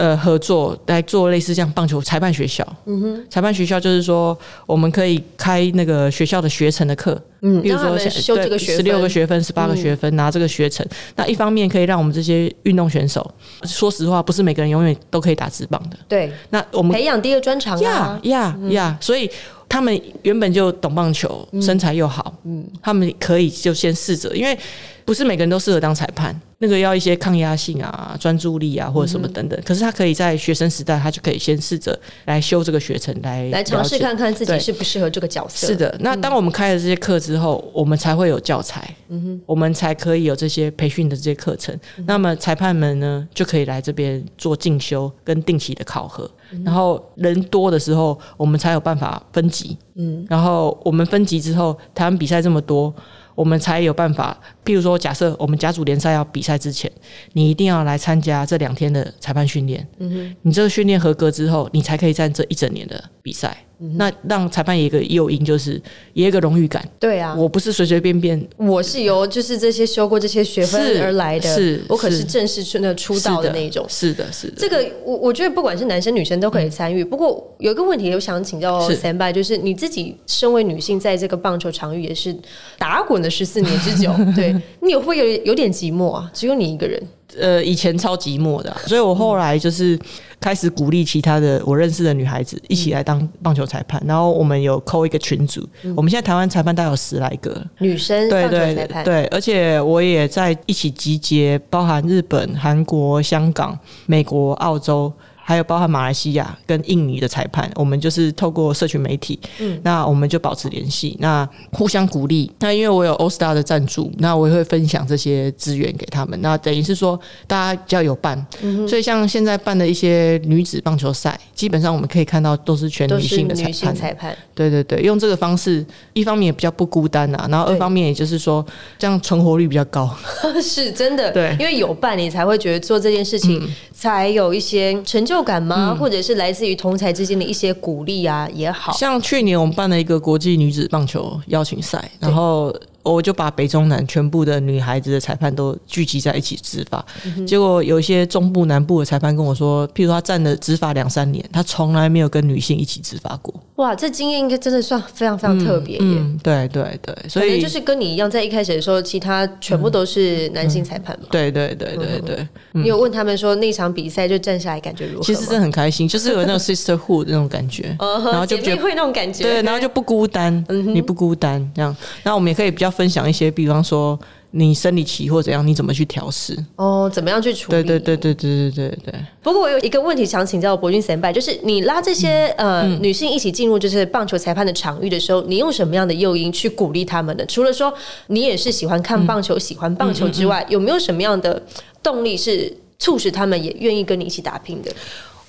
[0.00, 4.34] 呃，合作来做类似像棒球裁判学校，嗯哼，裁判学校就是说，
[4.64, 10.86] 我们可以开那个学校的学程的课，嗯，比如说修这个学十六个，学分、十八个学分，拿这个学程。
[11.16, 13.28] 那一方面可以让我们这些运动选手，
[13.64, 15.96] 说实话，不是每个人永远都可以打直棒的。
[16.08, 19.30] 对，那我们培养第二专长呀啊，呀呀，所以
[19.68, 24.58] 他们原本就懂棒球，身材又好，嗯，他们可以就先试着，因为
[25.04, 29.60] 不是每个人都适合当裁判，那个要一些抗压性啊、专注力啊或者什么等等。
[29.64, 35.66] 可是他可以在学生时代，他就可以先试着来修这个学程，来来尝试看看自己适不适合这个角色。
[35.66, 41.78] 是的，那当我们开了这些课之后，我们才会有教材，嗯哼我们才可以有这些培训的这些课程。
[42.06, 46.28] 那么裁判们呢，就可以来这边做进修跟定期的考核。
[46.64, 49.78] 然后人多的时候，我们才有办法分级。
[49.94, 52.92] 嗯，然后我们分级之后，台湾比赛这么多。
[53.36, 54.36] 我们才有办法，
[54.70, 56.88] 譬如说，假设我们甲组联赛要比赛之前，
[57.32, 59.84] 你一定要来参加这两天的裁判训练。
[59.98, 63.64] 嗯哼，你这个训练合格之后，你才可以站这一整年的比赛。
[63.96, 65.80] 那让裁判有一个诱因，就是
[66.12, 66.86] 也有一个荣誉感。
[66.98, 73.82] 对啊，我不是随随便便我是由就是这些修过这些学分而来的，是我可是是正式出那出道的那一种。
[73.88, 77.02] 是的，是的，这个我我觉得不管是男生女生都可以参与。
[77.02, 82.36] 不过有一个问题，我想请教是 s a m 就是你自己身为女性，在这个棒球场域也是
[82.76, 86.30] 打滚了十四年之久， 对你有会有有点寂寞啊？
[86.32, 87.02] 只有你一个人，
[87.38, 89.98] 呃，以前超寂寞的啊、所以我后来就是
[90.38, 105.12] 开始鼓励其他的我认识的女孩子一起来当棒球裁判，然后我们有扣一个群组，我们现在台湾裁判大概有十来个，女生对对，对，而且我也在一起集结，包含日本、韩国、香港、美国、澳洲。
[105.50, 112.48] 还有包含马来西亚跟印尼的裁判，我们就是透过社群媒体，嗯，那我们就保持联系，那互相鼓励。
[112.60, 116.40] 那因为我有 All Star 的赞助，那我也会分享这些资源给他们。
[116.40, 118.46] 那等于是说，大家只要有办，
[118.88, 123.96] 所以像现在办的一些女子棒球赛，基本上我们可以看到都是全女性的裁判。
[123.96, 128.64] 裁判，对对对，用这个方式，一方面也比较不孤单啊，然后二方面也就是说，
[128.96, 130.08] 这样存活率比较高。
[130.62, 135.96] 是真的，对嗯因为有伴，你才会觉得做这件事情才有一些成就感吗？
[135.98, 138.92] 或者是来自于同才之间的一些鼓励啊也好。
[138.92, 147.04] 像去年我们办了一个国际女子棒球邀请赛，然后我就把北中南全部的女孩子的裁判都聚集在一起执法。
[147.46, 153.54] 结果有一些中部、南部的裁判跟我说，譬如他站了执法两三年，他从来没有跟女性一起执法过。
[153.76, 156.02] 哇，这经验应该真的算非常非常特别耶。
[156.02, 161.26] 嗯，对对对，所以就是跟你一样，在一开始的时候，其他全部都是男性裁判嘛。
[161.30, 165.24] 对对对对对，你有问他们说那场比赛就站下来感觉如何？
[165.24, 171.96] 其实真的很开心，就是有那种 sisterhood 那种感觉，然后就觉得姐妹会那种感觉，对，然后就不孤单，你不孤单这样。
[172.22, 174.18] 然后我们也可以比较分享一些，比方说
[174.50, 176.56] 你生理期或怎样，你怎么去调试？
[176.76, 177.82] 哦，怎么样去处理？
[177.82, 179.14] 对对对对对对对。
[179.42, 187.44] 不过我有一个问题想请教博君前辈，就是你拉这些、呃女性一起进入就是棒球裁判的场域的时候，你用什么样的诱因去鼓励他们呢？
[187.46, 187.92] 除了说
[188.26, 191.62] 你也是喜欢看棒球、喜欢棒球之外，有没有什么样的
[192.02, 194.90] 动力是促使他们也愿意跟你一起打拼的？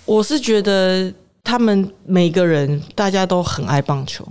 [0.06, 1.12] 我是觉得
[1.44, 4.26] 他们每个人大家都很爱棒球。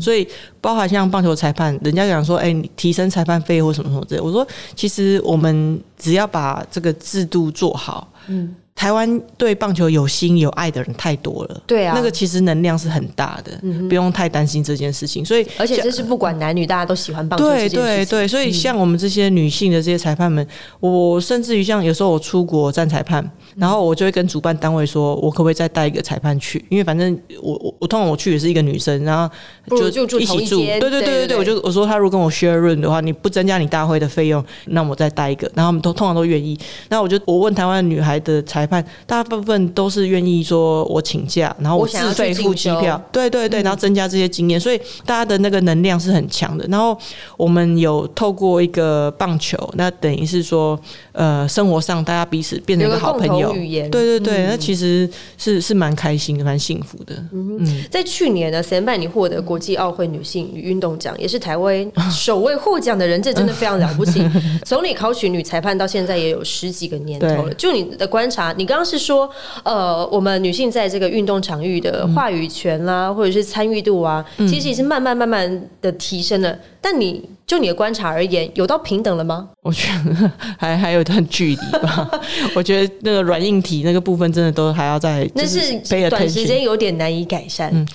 [0.00, 0.26] 所以，
[0.60, 4.20] 包含像棒球裁判，人家讲说，哎、你提升裁判费或什么什么之类。
[4.20, 13.52] 我说，其实我们只要把这个制度做好，嗯，台湾对棒球有心有爱的人太多了，对啊那个其实能量是很大的，
[13.88, 15.24] 不用太担心这件事情。
[15.24, 17.68] 所以，而且这是不管男女，大家都喜欢棒球对。
[17.68, 20.44] 对对，所以像我们这些女性的这些裁判们，
[20.80, 23.24] 我甚至于像有时候我出国站裁判，
[23.56, 26.62] 然后我就会跟主办单位说，我可不可以再带一个裁判去？
[26.68, 29.32] 因为反正我我我通常我去也是一个女生，然后
[29.66, 30.58] 不如就一起住。
[30.58, 35.50] 对对对对对，对对对我就我说他如果跟我 share room 的话，你不增加你大会的费用，那我再带一个。
[35.54, 36.58] 然后他们都通常都愿意。
[36.88, 38.73] 那我就我问台湾女孩的裁判，
[39.06, 43.00] 大部分都是愿意说我请假，然后我自费付机票。
[43.12, 46.64] 对对对，然后增加这些经验，所以大家的那个能量是很强的。
[46.68, 46.96] 然后
[47.36, 50.78] 我们有透过一个棒球，那等于是说，
[51.12, 53.54] 呃，生活上大家彼此变成一个好朋友。
[53.54, 53.90] 语言。
[53.90, 57.14] 对对对，那其实是是蛮开心的，蛮幸福的。
[57.32, 64.26] 嗯在去年呢，前拜你获得国际奥会女性与运动奖，也是台湾 首位获奖的人，这真的非常了不起。
[64.64, 67.54] 从你考取女裁判到现在也有十几个年头了。
[67.54, 69.28] 就你的观察，你刚刚是说，
[69.62, 76.58] 呃，我们女性在这个运动场域的话语权啦，或者是参与度啊，其实也是慢慢慢慢的提升了。
[76.80, 79.48] 但你就你的观察而言，有到平等了吗？
[79.62, 82.10] 我觉得还还有一段距离吧。
[82.54, 87.70] 我觉得那个软硬体那个部分真的都还要再那就是短时间有点难以改善。
[87.72, 87.86] 嗯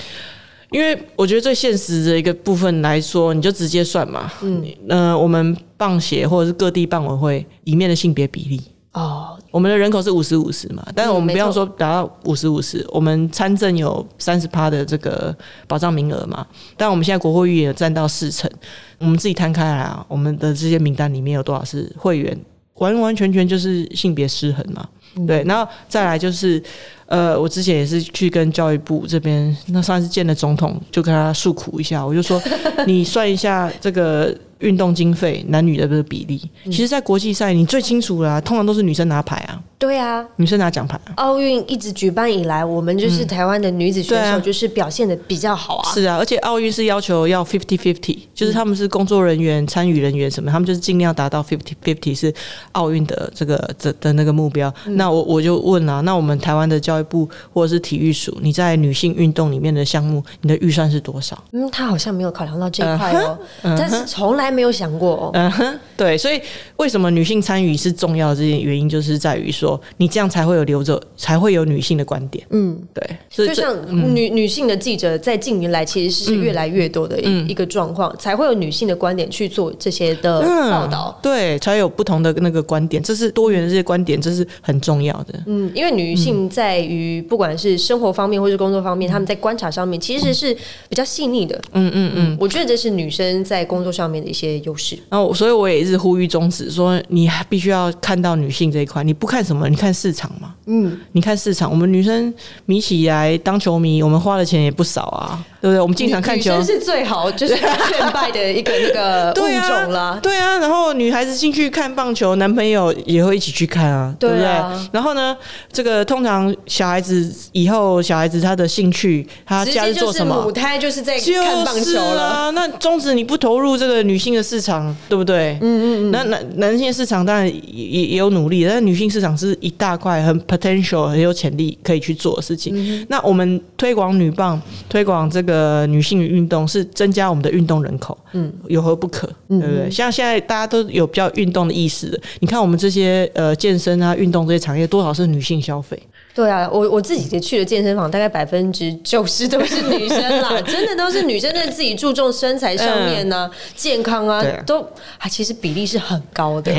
[0.71, 4.31] 因为我觉得最现实的一个部分来说，你就直接算嘛。
[4.43, 8.61] 嗯，呃，我们棒协或者是各地棒委会里面的性别比例，
[8.91, 15.35] 哦，我们的人口是五十五十嘛，但是我们不要说达到五十五十，我们参政有三十趴的这个
[15.67, 18.49] 保障名额嘛，但我们现在国会议员有占到四成，
[18.97, 22.35] 我们自己摊开来啊，我们的这些名单里面有多少是会员，
[22.75, 24.87] 完完全全就是性别失衡嘛。
[25.27, 26.61] 对，然后再来就是，
[27.07, 32.39] 呃，我之前也是去跟教育部这边，那上次见了总统，就跟他诉苦一下，我就说，
[32.85, 40.99] 你算一下这个运动经费男女的这个比例，其实，在国际赛你最清楚啦、通常都是女生拿牌啊，对啊，女生拿奖牌。
[41.05, 41.13] 啊。
[41.15, 45.91] 奥运一直举办以来，我们就是台湾的女子选手，就是表现的比较好啊。
[45.93, 52.33] 是啊，而且奥运是要求要 fifty fifty，就是他们是工作人员、参与人员什么，他们就是尽量达到 fifty fifty 是
[52.73, 54.73] 奥运的这个的的那个目标。
[54.87, 61.41] 那我我就问啊，那我们台湾的教育部或者是体育署，你在女性运动里面的项目，你的预算是多少？
[61.53, 65.31] 嗯，他好像没有考量到这一块哦，但是从来没有想过哦。
[65.33, 66.39] 嗯哼，对，所以
[66.77, 72.45] 为什么女性参与是重要的这件原因，就是在于说，你这样才会有留着，才会有女性的观点。
[72.49, 73.75] 嗯，对，所以就像
[74.13, 81.19] 女女性的记者在近年来其实是越来越多的一一个状况，才会有女性的观点去做这些的报道。
[81.21, 85.43] 对，才有不同的那个观点，这是多元的这些观点，这是很重要的。
[85.47, 90.55] 嗯，因为女性在于不管是生活方面或是工作方面，她们在观察上面其实是
[90.87, 91.59] 比较细腻的。
[91.73, 94.97] 嗯嗯嗯，我觉得这是女生在工作上面的一些优势。
[95.09, 99.03] 然后，所以我也一直呼吁终止说，你还必须要看到女性这一块。
[99.03, 99.67] 你不看什么？
[99.69, 100.53] 你看市场嘛。
[100.65, 102.33] 嗯，你看市场，我们女生
[102.65, 105.79] 迷起来当球迷，我们花的钱也不少啊，对不对？
[105.79, 106.65] 我们经常看球女生。
[106.65, 110.19] 是最好 就是劝败的一个那个物对啊种啦。
[110.21, 114.89] 对啊，然后女孩子进去看棒球，男朋友也会一起去看啊，对不对啊？
[114.91, 115.35] 然后呢，
[115.71, 120.51] 这个通常小孩子以后小孩子他的兴趣，他直假日接就是做什么母？
[120.51, 122.23] 胎就是在就看棒球了。
[122.23, 125.57] 啊，那中止你不投入这个女性的市场，对不对？
[125.61, 126.11] 嗯嗯嗯。
[126.11, 127.53] 那男男性市场当然也
[127.85, 132.73] 也也有努力，但是女性市场是一大块很 potential 很有潜力可以去做的事情。
[132.75, 135.48] 嗯那我们推广女棒，推广这个
[135.87, 139.27] 女性运动，是增加我们的运动人口，嗯，有何不可？
[139.47, 139.89] 对不对？
[139.91, 146.01] 像现在大家都有比较运动的意识了，你看我们这些呃健身啊、运动这些产业，多少是女性消费？
[146.39, 154.79] 对啊，我我自己也去了健身房，大概百分之九十都是女生啦， 真的都是女生在自己注重身材上面呢、健康啊都
[155.17, 156.71] 啊，其实比例是很高的。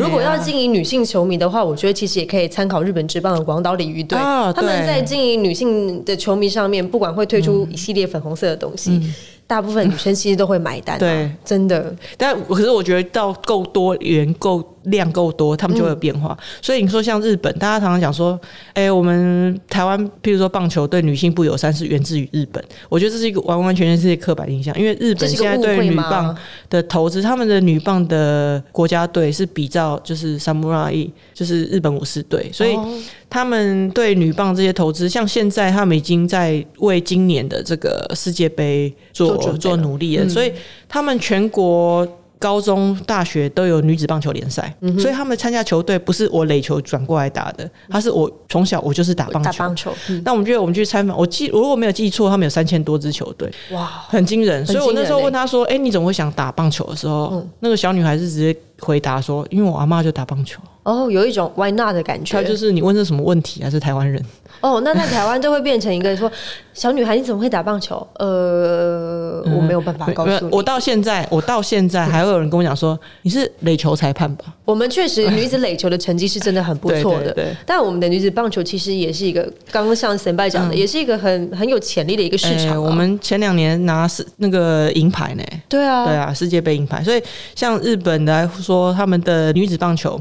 [0.00, 9.00] 如果要经营女性球迷的话，我觉得其实也可以参考日本职棒的广岛鲤鱼队，啊他们在经营女性的球迷上面，不管会推出一系列粉红色的东西。
[9.46, 16.36] 大部分女生其实都会买单、啊，对，真的，但可是我觉得到够多元、够量够多，他们就会有变化。
[16.60, 18.38] 所以你说像日本，大家常常讲说，
[18.72, 26.36] 哎、我们台湾譬如说棒球对女性不友善是源自于日本，我觉得这是一个完完全全是一个刻板印象，因为日本现在对女棒
[26.68, 32.88] 的投资，他们的女棒的国家队是比照就是 samurai，就是日本武士队，所以哦
[33.30, 40.52] 他们对女棒这些投资，像现在他们已经在为今年的这个世界杯做做努力了，所以
[40.88, 42.06] 他们全国。
[42.44, 49.50] 高中、大学都有女子棒球联赛，嗯所以他们参加球队不是我垒球转过来打的，他是我从小我就是打棒球。
[49.50, 54.66] 打棒球，嗯那我们觉得我们去参访，我记如果没有记错，他们有三千多支球队，哇，很惊人。
[54.66, 60.60] 所以我那时候问他说：“哎、你怎么会想打棒球？”的时候，嗯那个小女孩是直接回答说：“因为我阿妈就打棒球。
[60.82, 63.70] 哦，有一种 why not 的感觉，她就是你问这什么问题还？
[63.70, 64.22] 是台湾人。
[64.60, 66.30] 哦，那在台湾就会变成一个说，
[66.74, 68.06] 小女孩你怎么会打棒球？
[68.18, 70.54] 呃，我没有办法告诉你。
[70.54, 85.42] 我到现在，我到现在还会有人跟我讲说：“你是垒球裁判吧我们确实女子垒球的成绩是真的很不错的，对但我们的女子棒球其实也是一个，刚刚像神拜讲的，也是一个很很有潜力的一个？”市场、我们前两年拿是那个银牌呢。
[85.68, 87.02] 对啊，对啊，世界杯银牌。
[87.02, 87.22] 所以
[87.54, 90.20] 像日本来说，他们的女子棒球，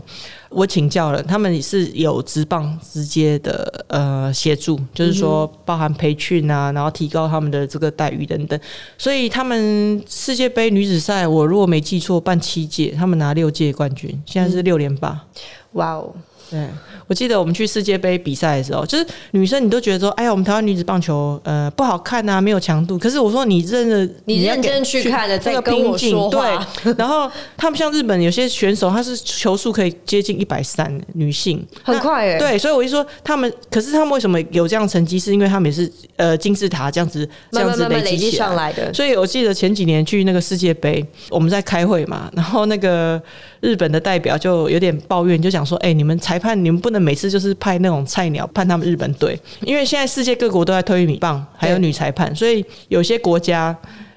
[0.50, 8.60] 我请教了，他们是有职棒直接的呃协助，就是说包含培训啊，然后提高他们的这个待遇等等。
[8.98, 15.26] 所以他们世界杯女子赛，我如果没记错，办七届，他们拿六届冠军，现在是六连霸。
[15.74, 16.13] 哇哦，
[16.50, 16.68] 对，
[17.08, 23.00] 我记得我们去世界杯比赛的时候，就是女生你都觉得说，哎呀，我们台湾女子棒球呃不好看啊，没有强度。
[23.00, 35.18] 可是我说你真的，你认真去看了这个再跟我说话对，然后他们像日本有些选手，他是球速可以接近一百三，女性很快哎、那对，所以我就说他们，可是他们为什么有这样成绩？
[35.24, 38.94] 是因为他们也是呃金字塔这样子这慢样子慢慢慢累积上来的。
[38.94, 43.22] 所以我记得前几年去那个世界杯，我们在开会嘛，然后那个
[43.63, 53.73] 日本的代表就有点抱怨，就讲说：“哎、你们裁判你们不能每次就是派那种菜鸟判他们日本队，因为现在世界各国都在推米棒，还有女裁判，所以有些国家。”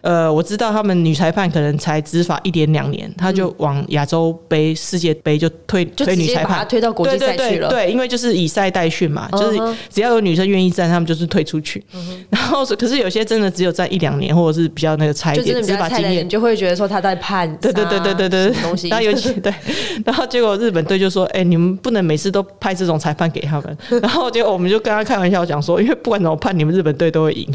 [0.06, 7.36] 呃，我知道他们女裁判可能才执法一点两年，他就往亚洲杯、世界杯就推就直接把它推女裁判，推到国际赛去了。
[7.36, 9.58] 对对对对，因为就是以赛代训嘛，就是
[9.90, 11.84] 只要有女生愿意站，他们就是退出去。
[12.30, 16.28] 然后可是有些真的只有站一两年，或者是比较那个差一点，执法经验。
[16.28, 19.52] 就会觉得说他在判对对对对对对东西，然后尤其对，
[20.06, 23.78] 然后结果日本队就说：“哎、你们不能每次都派这种裁判给他们。
[24.00, 27.48] ”然后结果我们就跟他开玩笑讲说：“因为不管怎么判，你们日本队都会赢，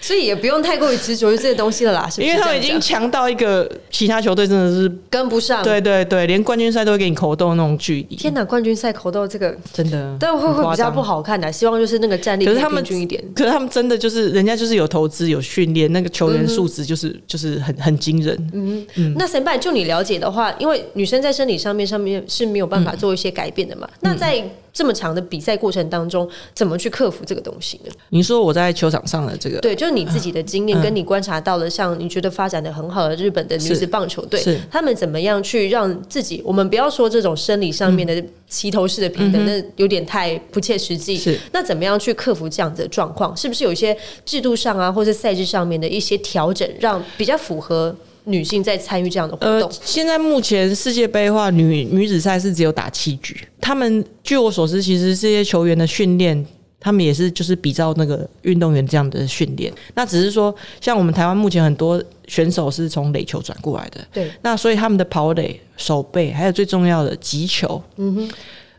[0.00, 5.62] 所以也不用太过于执着于这些东西了啦，是不是因为他们已经强到一个其他球队真的是跟不上。
[5.62, 13.22] 对对对，连冠军赛都会给你口斗那种距离，天哪，冠军赛口斗这个，真的，但会会比较不好看的、希望就是那个战力可是他们均一点。
[13.34, 18.36] 可是他们真的就是人家就是有投资有训练，那个球嗯员素质就是、就是很很惊人。
[18.52, 23.88] 嗯嗯那神拜，就你了解的话，因为女生在生理上面上面是没有办法做一些改变的嘛。
[24.00, 24.42] 那在
[24.76, 27.90] 这么长的比赛过程当中，怎么去克服这个东西呢？
[28.10, 36.42] 你说我在球场上的这个，对，就是你自己的经验，嗯跟你观察到的，像你觉得发展的很好的日本的女子棒球队是，他们怎么样去让自己？
[36.44, 41.14] 我们不要说这种生理上面的齐头式的平等，那有点太不切实际。
[41.14, 43.34] 嗯是那怎么样去克服这样子的状况？
[43.34, 53.36] 是不是有一些制度上啊，或者赛制上面的一些调整，让比较符合女性在参与这样的活呃动？，现在目前世界杯的话，女女子赛是只有打七局。
[53.60, 56.46] 他们据我所知，其实这些球员的训练，
[56.80, 59.72] 他们也是就是比照那个运动员这样的训练。
[59.94, 68.30] 那只是说，像我们台湾目前很多选手是从垒球转过来的，对，那所以他们的跑垒、手背，还有最重要的击球，嗯哼，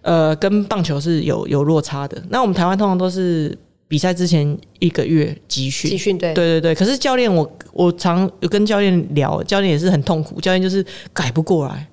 [0.02, 2.22] 呃，跟棒球是有有落差的。
[2.30, 6.34] 那我们台湾通常都是比赛之前一个月集训，集训对。
[6.34, 6.76] 对对对。
[6.76, 11.88] 可是教练我，我常有跟教练聊，教练也是很痛苦，教练就是改不过来。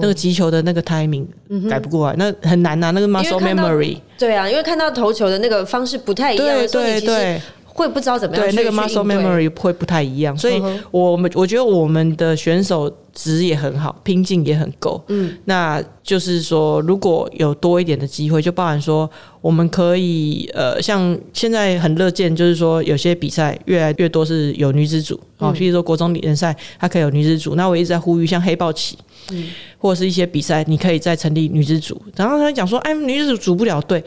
[0.00, 1.26] 那个击球的那个 timing
[1.68, 7.42] 改不过来，那很难呐、那个 muscle memory，对啊，因为看到投球的那个方式不太一样对对对，
[7.78, 10.60] 会不知道怎么样对，去那个 muscle memory 会不太一样，所以
[10.90, 15.00] 我们我觉得我们的选手值也很好，拼劲也很够。
[15.06, 19.08] 嗯，那就是说，如果有多一点的机会，就包含说，
[19.40, 27.54] 我们可以呃，像现在很乐见，就是说有些比赛越来越多是有女子组，嗯哦，譬如说国中联赛，它可以有女子组。
[27.54, 28.98] 那我一直在呼吁，像黑豹旗，
[29.30, 29.46] 嗯
[29.78, 32.00] 或者是一些比赛，你可以再成立女子组。
[32.16, 34.02] 然后他讲说，哎，女子组组不了队。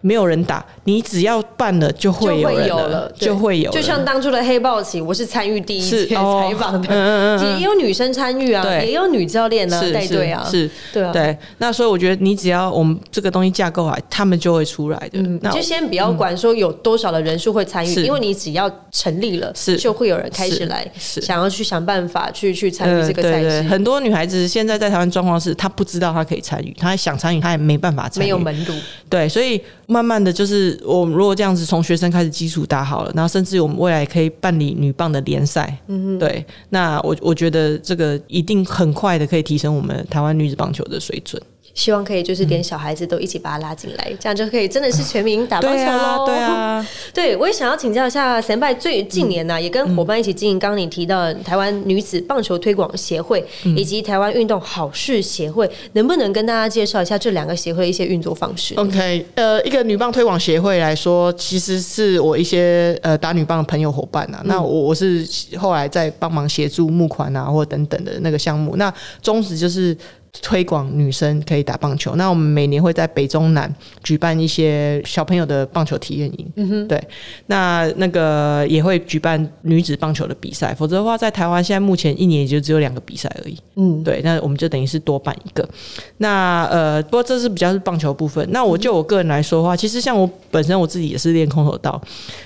[0.00, 6.46] 没有人打，你只要办了就会有人就会有了就会有，就像当初的黑豹旗，我是参与第一届是哦。
[6.48, 10.70] 采访的，也有女生参与啊，也有女教练啊是带队啊，是，是。
[10.92, 11.12] 对啊。
[11.12, 11.36] 对。
[11.58, 15.18] 那所以我觉得你只要我们这个东西架构好，他们就会出来的。
[15.18, 19.76] 嗯，那就先不要管说有多少的人数会参与，因为你只要成立了，是。
[19.76, 28.74] 就会有人开始来是想要去想办法去去参与这个赛事，很多女孩子现在在台湾状况是，她不知道她可以参与，她想参与，她也没办法参与，没有门路。
[29.08, 41.42] 对，所以慢慢的就是我们如果这样子从学生开始基础打好了，然后甚至我们未来可以办理女棒的联赛，嗯对，那我我觉得这个一定很快的可以提升我们台湾女子棒球的水准。
[41.74, 46.26] 希望可以就是连小孩子都一起把他拉进来，这样就可以真的是全民打棒球对啊，喽。
[46.26, 53.44] 对啊， 对，我也想要请教一下神拜，最近年呢、也跟伙伴一起经营，刚刚你提到的台湾女子棒球推广协会、
[53.76, 64.42] 以及台湾运动好事协会，能不能跟大家介绍一下这两个协会的一些运作方式？OK，呃，一个女棒推广协会来说，其实是我一些呃打女棒的朋友伙伴啊。
[64.44, 65.26] 那我我是
[65.58, 68.76] 后来在帮忙协助募款啊，或等等的那个项目。
[68.76, 68.92] 那
[69.22, 69.96] 宗旨就是
[70.42, 72.14] 推广女生可以打棒球。
[72.16, 73.72] 那我们每年会在北中南
[74.02, 76.52] 举办一些小朋友的棒球体验营。
[76.56, 77.02] 嗯哼，对。
[77.46, 83.56] 那那个也会举办女子棒球的比赛，否则的话，在台湾现在目前一年也就只有两个比赛而已。
[83.76, 84.20] 嗯，对。
[84.22, 85.68] 那我们就等于是多办一个。
[86.18, 88.46] 那呃，不过这是比较是棒球部分。
[88.50, 92.00] 那我就我个人来说的话，其实像我本身我自己也是练空手道，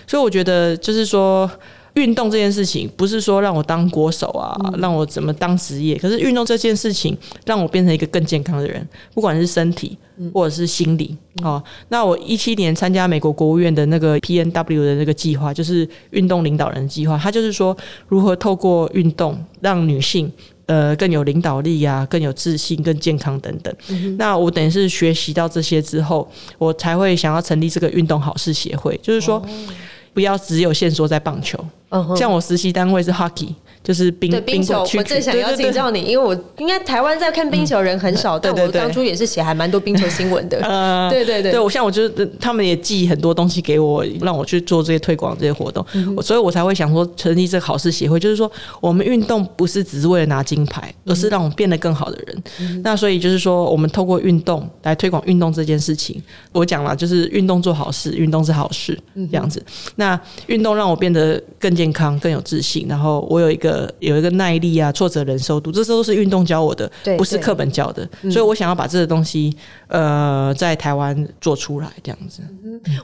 [0.07, 1.51] 所以我觉得就是说。
[1.95, 9.99] 运动这件事情不是说让我当国手啊，让我怎么当职业，可是运动这件事情让我变成一个更健康的人，不管是身体
[10.33, 11.63] 或者是心理哦。
[11.89, 17.77] 那我一七年参加美国国务院的那个 PNW 的那个计划，就是运动领导人计划，它就是说
[18.09, 20.33] 如何透过运动让女性。
[20.67, 23.75] 呃，更有领导力啊，更有自信、更健康等等。
[24.17, 26.27] 那我等于是学习到这些之后，
[26.57, 29.45] 我才会想要成立这个运动好事协会，就是说。
[30.15, 31.59] 不要只有限缩在棒球。
[32.17, 35.65] 像我实习单位是 hockey，就是冰对冰球，我正想邀对对对。
[35.65, 40.59] 请教你，因为我应该台湾在看冰球人很少，但我当初也是写还蛮多冰球新闻的。
[40.67, 41.53] 呃，对 对对。
[41.53, 45.85] 对我像我就是他们也寄很多东西给我，让我去做这些推广这些活动，
[46.23, 52.43] 所以我才会想说成立这个好事协会，就是说我们运动不是只是为了拿金牌，而是让我们变得更好的人。
[52.61, 56.21] 嗯那所以就是说，我们透过运动来推广运动这件事情，
[56.53, 59.63] 我讲了，就是运动做好事，运动是好事嗯这样子。
[59.97, 68.09] 那运动让我变得更健康、更有自信，然后我有一个有一个耐力啊、挫折忍受度，这都是运动教我的对，对嗯不是课本教的。
[68.31, 69.55] 所以我想要把这个东西
[69.89, 72.43] 呃在台湾做出来，这样子。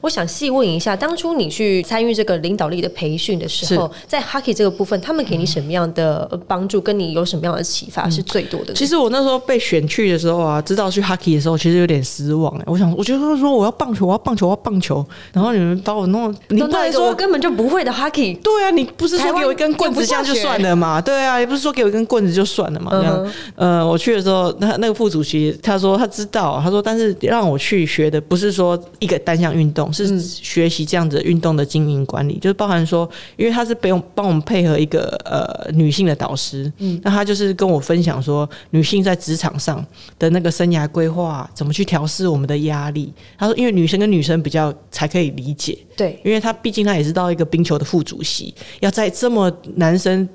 [0.01, 8.75] 我想细问一下，当初你去参与这个领导力的培训的时候，在 hockey 这个部分，他们给你什么样的呃帮助，跟你有什么样的启发是最多的呢？
[8.75, 12.65] 其实我那时候被选去的时候啊，知道去 hockey 的时候，其实有点失望哎。
[12.67, 21.01] 我想，我觉得说我要棒球，我要棒球，我要棒球，然后你们把我弄，你都那一个不能说我根本就不会的 hockey，对啊，你不是说给我一根棍子这样就算了嘛？
[21.03, 22.91] 对啊，也不是说给我一根棍子就算了嘛？
[22.93, 39.85] 这样，呃，我去的时候，那那个副主席他说他知道，他说但是让我去学的不是说一个单项运动，是学习这样子运动的经营管理，就是包含说，因为他是不用帮我们配合一个呃女性的导师，嗯，那他就是跟我分享说，女性在职场上
[40.19, 43.13] 的那个生涯规划，怎么去调试我们的压力。
[43.39, 50.29] 他说，因为女生跟女生比较才可以理解，对，因为他毕竟他也是到一个冰球的副主席，要在这么男生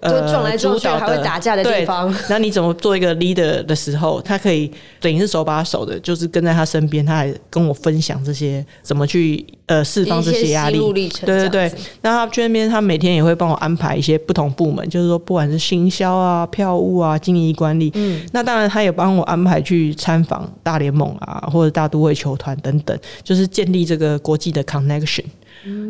[0.00, 2.14] 呃就撞来撞去还会打架的地方。
[2.28, 10.78] 那你怎么做一个 leader 的时候，他可以等于是手把手的，就是跟在他身边，他还跟我分享这些怎么去呃释放这些压力。
[11.24, 11.72] 对对对。
[12.02, 25.24] 那他去那边，他每天也会帮我安排一些不同部门，就是说不管是行销啊、票务啊、经营管理，嗯，那当然他也帮我安排去参访大联盟啊或者大都会球团等等，就是建立这个国际的 connection。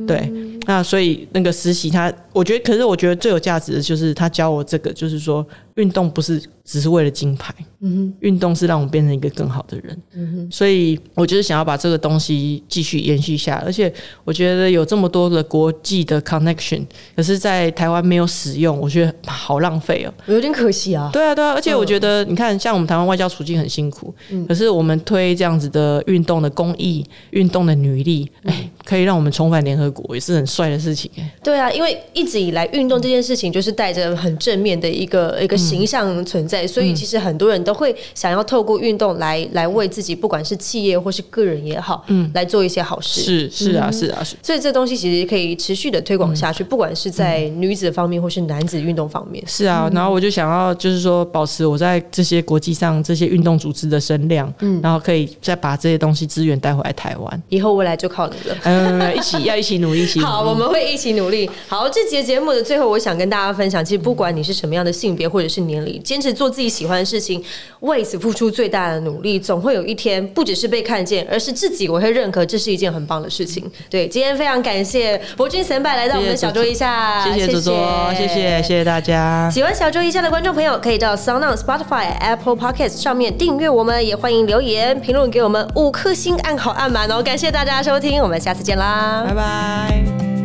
[0.07, 0.31] 对，
[0.67, 13.93] 那所以那个实习他，我觉得，可是我觉得最有价值的就是他教我这个，就是说运动不是只是为了金牌，嗯运动是让我变成一个更好的人，嗯所以我就是想要把这个东西继续延续下来，而且
[14.25, 16.85] 我觉得有这么多的国际的 connection，
[17.17, 20.13] 可是，在台湾没有使用，我觉得好浪费哦。
[20.27, 21.11] 有点可惜啊。
[21.13, 24.15] 对啊，对啊，而且我觉得，你看，像我们台湾外交处境很辛苦，
[24.47, 31.33] 可是我们推这样子的运动的公益、运动的女力，哎，可以让我们重返联合国，也是很帅的事情哎。
[31.45, 43.21] 对啊，因为一直以来运动这件事情就是带着很正面的一个一个形象存在，所以其实很多人都会想要透过运动来来为自己，不管是企业或是个人也好，嗯，来做一些好事。
[43.21, 44.35] 是是啊是啊是。
[44.43, 49.41] 所以这东西其实可以持续的推广下去，不管是在女子方面或是男子运动方面。
[49.47, 57.43] 是啊，然后我就想要就是说保持我在这些国际上这些运动组织的声量，嗯，然后可以再把这些东西资源带回来台湾。
[57.51, 58.57] 以后未来就靠你了。
[58.65, 58.80] 嗯，
[59.15, 61.51] 一起要一起努力，一起好，我们会一起努力。
[61.69, 67.43] 好，这节节目的最后，我想跟大家分享，其实不管你是什么样的性别或者是年龄，坚持做自己喜欢的事情，
[67.81, 73.65] 为此付出最大的努力，总会有一天不只是被看见，而是自己我会认可，这是一件很棒的事情。
[73.89, 79.51] 对，今天非常感谢博君神拜来到我们的小桌一下，谢谢左左，谢谢谢谢大家。
[79.51, 87.23] 喜欢小桌一下的观众朋友，可以到 Sound、Spotify、Apple Podcast 上面订阅我们，也欢迎留言评论给我们五颗星，按好按满哦。
[87.23, 90.40] 感谢大家收听，我们下次见见啦，拜拜。